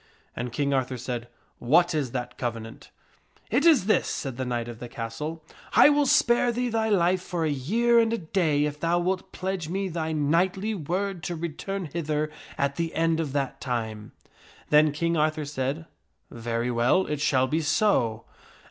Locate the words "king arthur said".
0.51-1.27, 14.91-15.85